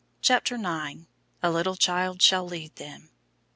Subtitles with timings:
[0.19, 1.01] CHAPTER IX.
[1.43, 3.11] "A LITTLE CHILD SHALL LEAD THEM."